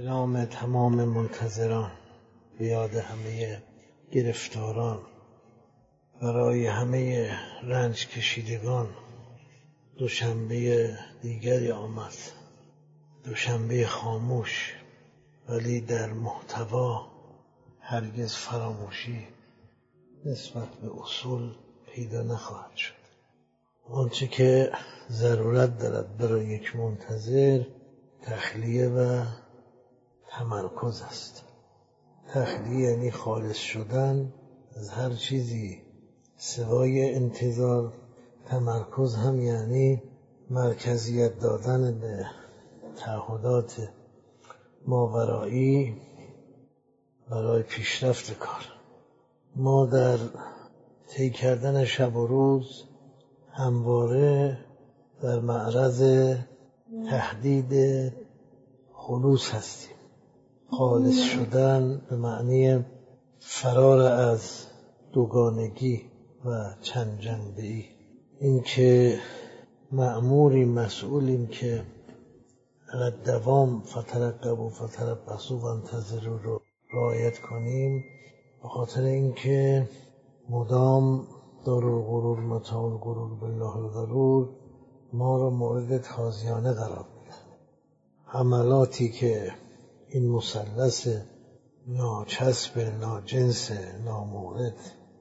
[0.00, 1.90] به نام تمام منتظران
[2.58, 3.62] به یاد همه
[4.12, 5.00] گرفتاران
[6.22, 7.30] برای همه
[7.62, 8.88] رنج کشیدگان
[9.98, 10.90] دوشنبه
[11.22, 12.12] دیگری آمد
[13.24, 14.74] دوشنبه خاموش
[15.48, 17.06] ولی در محتوا
[17.80, 19.26] هرگز فراموشی
[20.24, 21.54] نسبت به اصول
[21.94, 22.94] پیدا نخواهد شد.
[23.84, 24.72] آنچه که
[25.10, 27.64] ضرورت دارد برای یک منتظر
[28.22, 29.24] تخلیه و
[30.30, 31.44] تمرکز است.
[32.28, 34.32] تخلیه یعنی خالص شدن
[34.76, 35.82] از هر چیزی.
[36.36, 37.92] سوای انتظار
[38.46, 40.02] تمرکز هم یعنی
[40.50, 42.26] مرکزیت دادن به
[42.96, 43.88] تعهدات
[44.86, 45.96] ماورایی
[47.30, 48.64] برای پیشرفت کار.
[49.56, 50.18] ما در
[51.08, 52.84] طی کردن شب و روز
[53.52, 54.58] همواره
[55.22, 56.00] در معرض
[57.10, 57.72] تهدید
[58.92, 59.99] خلوص هستیم.
[60.70, 62.84] خالص شدن به معنی
[63.38, 64.66] فرار از
[65.12, 66.02] دوگانگی
[66.44, 67.84] و چند جنبه ای
[68.40, 69.18] این که
[69.92, 71.82] معموری مسئولیم که
[73.24, 76.60] دوام فترقب و فتربصو و انتظرو رو
[76.94, 78.04] رعایت کنیم
[78.62, 79.88] به خاطر اینکه
[80.50, 81.26] مدام
[81.64, 84.48] دارو غرور متاع غرور بالله الغرور
[85.12, 87.36] ما را مورد تازیانه قرار میده
[88.32, 89.52] عملاتی که
[90.12, 91.08] این مثلث
[91.86, 93.70] ناچسب ناجنس
[94.04, 94.74] نامورد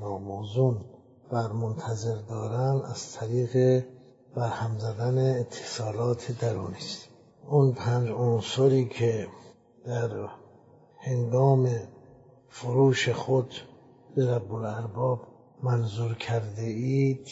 [0.00, 0.84] ناموزون
[1.32, 3.84] بر منتظر دارن از طریق
[4.36, 7.08] برهم زدن اتصالات درونی است.
[7.48, 9.28] اون پنج عنصری که
[9.84, 10.28] در
[10.98, 11.68] هنگام
[12.48, 13.54] فروش خود
[14.16, 15.20] به رب الارباب
[15.62, 17.28] منظور کرده اید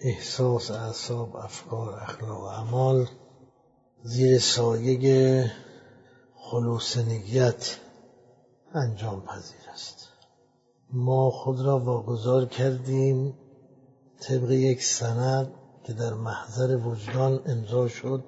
[0.00, 3.06] احساس اعصاب افکار اخلاق اعمال
[4.02, 5.50] زیر سایه
[6.50, 7.76] خلوص نیت
[8.74, 10.08] انجام پذیر است.
[10.92, 13.34] ما خود را واگذار کردیم
[14.20, 15.52] طبق یک سند
[15.84, 18.24] که در محضر وجدان امضا شد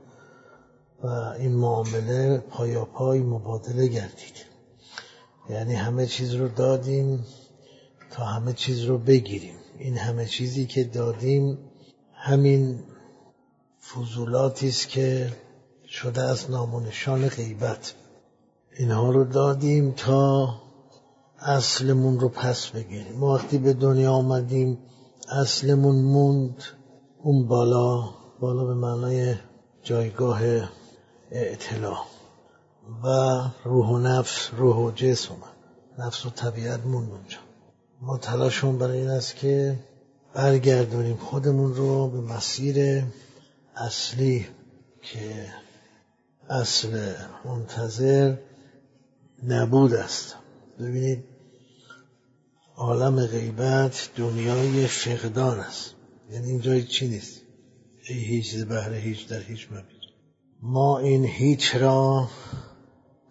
[1.02, 2.38] و این معامله
[2.94, 4.36] پای مبادله گردید.
[5.50, 7.26] یعنی همه چیز رو دادیم
[8.10, 9.56] تا همه چیز رو بگیریم.
[9.78, 11.58] این همه چیزی که دادیم
[12.14, 12.84] همین
[13.94, 15.32] فضولاتی است که
[15.88, 17.94] شده از نامونشان غیبت.
[18.78, 20.54] اینها رو دادیم تا
[21.38, 23.16] اصلمون رو پس بگیریم.
[23.18, 24.78] ما وقتی به دنیا آمدیم
[25.28, 26.62] اصلمون موند.
[27.22, 28.08] اون بالا
[28.40, 29.34] بالا به معنای
[29.82, 30.40] جایگاه
[31.30, 31.98] اطلاع
[33.04, 35.34] و روح و نفس روح و جسم
[35.98, 37.38] نفس و طبیعت موند اونجا.
[38.00, 39.78] ما تلاشمون برای این است که
[40.34, 43.04] برگردونیم خودمون رو به مسیر
[43.76, 44.46] اصلی
[45.02, 45.46] که
[46.48, 47.12] اصل
[47.44, 48.36] منتظر
[49.48, 50.36] نبود است.
[50.80, 51.24] ببینید
[52.76, 55.94] عالم غیبت دنیای فقدان است.
[56.30, 57.40] یعنی اینجا چی نیست؟
[58.08, 60.02] ای هیچ بهره هیچ در هیچ مبید
[60.62, 62.28] ما این هیچ را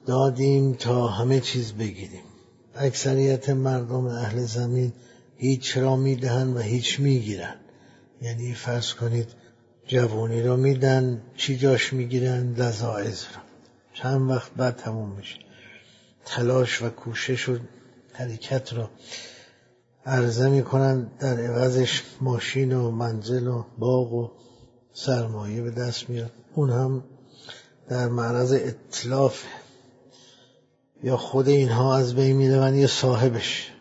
[0.06, 2.24] دادیم تا همه چیز بگیریم.
[2.76, 4.94] اکثریت مردم اهل زمین
[5.38, 7.56] هیچ را می‌دهند و هیچ می‌گیرن.
[8.22, 9.28] یعنی فرض کنید
[9.88, 13.42] جوانی را میدن چی جاش می‌گیرن؟ لذاعز را.
[13.94, 15.51] چند وقت بعد تموم میشه.
[16.26, 17.58] تلاش و کوشش و
[18.14, 18.90] حرکت را
[20.06, 24.30] عرضه می‌کنن در عوضش ماشین و منزل و باغ و
[24.94, 26.32] سرمایه به دست میاد.
[26.56, 27.04] اون هم
[27.90, 29.44] در معرض اطلاف
[31.04, 33.72] یا خود اینها از بین می‌روند یا صاحبش.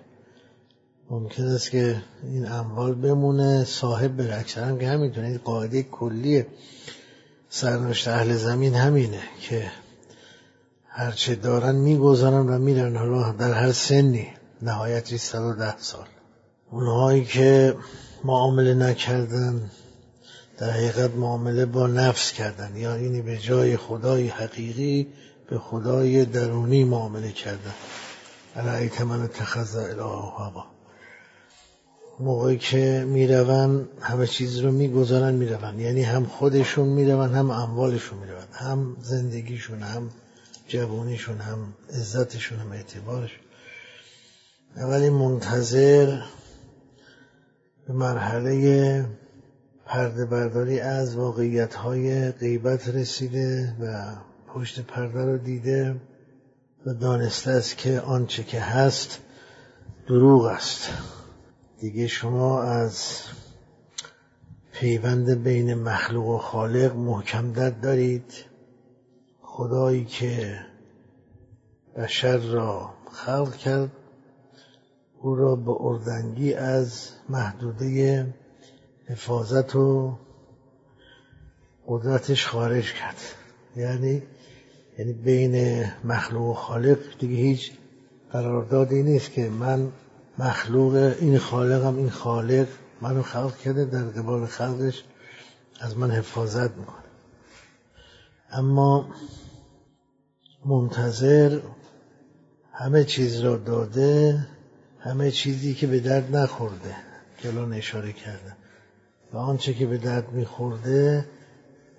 [1.10, 6.46] ممکن است که این اموال بمونه صاحب بره اکثر که همینطوره قاعده کلی
[7.48, 9.70] سرنوشت اهل زمین همینه که
[10.92, 14.28] هرچه دارن می‌گذارن و میرن حالا در هر سنی.
[14.62, 16.06] نهایت 110 سال.
[16.70, 17.76] اونهایی که
[18.24, 19.70] معامله نکردن
[20.58, 22.76] در حقیقت معامله با نفس کردن.
[22.76, 25.08] یا اینی به جای خدای حقیقی
[25.50, 27.74] به خدای درونی معامله کردن.
[28.56, 30.64] رأیت من تخذ اله هوا.
[32.20, 38.42] موقعی که میرون همه چیز رو می‌گذارن میرون یعنی هم خودشون میرون هم اموالشون میرون
[38.52, 40.10] هم زندگیشون هم
[40.70, 43.40] جوانیشون هم عزتشون هم اعتبارشون
[44.76, 46.22] ولی منتظر
[47.86, 49.06] به مرحله
[49.86, 54.16] پرده برداری از واقعیت های غیبت رسیده و
[54.54, 56.00] پشت پرده رو دیده
[56.86, 59.18] و دانسته است که آنچه که هست
[60.08, 60.88] دروغ است.
[61.80, 63.22] دیگه شما از
[64.72, 67.52] پیوند بین مخلوق و خالق محکم
[67.82, 68.49] دارید.
[69.60, 70.60] خدایی که
[71.96, 73.90] بشر را خلق کرد
[75.20, 78.26] او را به اردنگی از محدوده
[79.06, 80.18] حفاظت و
[81.86, 83.16] قدرتش خارج کرد.
[83.76, 84.22] یعنی
[84.98, 87.72] یعنی بین مخلوق و خالق دیگه هیچ
[88.32, 89.92] قراردادی نیست که من
[90.38, 92.66] مخلوق این خالقم این خالق
[93.00, 95.04] منو خلق کرده در قبال خلقش
[95.80, 97.04] از من حفاظت می‌کنه.
[98.52, 99.06] اما
[100.64, 101.60] منتظر
[102.72, 104.46] همه چیز را داده
[104.98, 106.96] همه چیزی که به درد نخورده
[107.44, 108.56] الان اشاره کردم.
[109.32, 111.26] و آنچه که به درد میخورده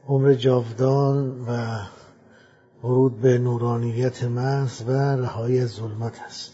[0.07, 1.81] عمر جاودان و
[2.83, 6.51] ورود به نورانیت محض و رهایی از ظلمت است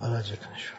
[0.00, 0.78] بلا نشون